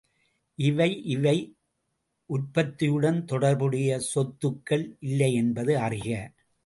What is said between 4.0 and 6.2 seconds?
சொத்துக்கள் இல்லையென்பது அறிக.